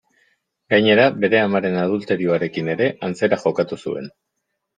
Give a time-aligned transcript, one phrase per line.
[0.73, 4.11] Gainera, bere amaren adulterioarekin ere, antzera jokatu zuen.